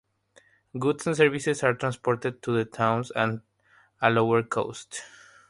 Goods 0.79 1.05
and 1.05 1.15
services 1.15 1.61
are 1.61 1.75
transported 1.75 2.41
to 2.41 2.51
the 2.57 2.65
towns 2.65 3.11
and 3.11 3.41
at 4.01 4.09
a 4.09 4.09
lower 4.09 4.41
cost. 4.41 5.03